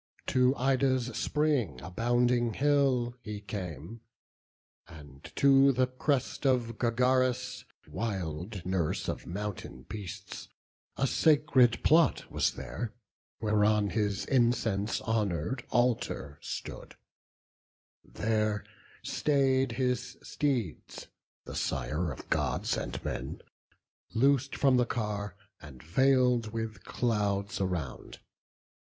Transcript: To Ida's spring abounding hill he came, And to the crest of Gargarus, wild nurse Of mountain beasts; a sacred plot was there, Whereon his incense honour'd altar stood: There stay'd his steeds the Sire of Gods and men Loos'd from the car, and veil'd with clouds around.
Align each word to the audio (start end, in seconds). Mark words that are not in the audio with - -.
To 0.25 0.55
Ida's 0.55 1.15
spring 1.15 1.79
abounding 1.81 2.55
hill 2.55 3.13
he 3.21 3.39
came, 3.39 4.01
And 4.87 5.23
to 5.35 5.71
the 5.71 5.85
crest 5.85 6.43
of 6.43 6.79
Gargarus, 6.79 7.65
wild 7.87 8.65
nurse 8.65 9.07
Of 9.07 9.27
mountain 9.27 9.83
beasts; 9.83 10.47
a 10.97 11.05
sacred 11.05 11.83
plot 11.83 12.31
was 12.31 12.53
there, 12.53 12.95
Whereon 13.41 13.91
his 13.91 14.25
incense 14.25 15.01
honour'd 15.03 15.67
altar 15.69 16.39
stood: 16.41 16.95
There 18.03 18.63
stay'd 19.03 19.73
his 19.73 20.17
steeds 20.23 21.09
the 21.45 21.53
Sire 21.53 22.09
of 22.11 22.27
Gods 22.31 22.75
and 22.75 23.05
men 23.05 23.39
Loos'd 24.15 24.55
from 24.55 24.77
the 24.77 24.87
car, 24.87 25.35
and 25.61 25.83
veil'd 25.83 26.47
with 26.51 26.83
clouds 26.85 27.61
around. 27.61 28.17